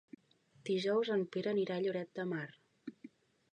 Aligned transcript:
Dijous 0.69 1.11
en 1.17 1.27
Pere 1.35 1.53
anirà 1.53 1.77
a 1.81 1.85
Lloret 1.85 2.11
de 2.21 2.27
Mar. 2.33 2.43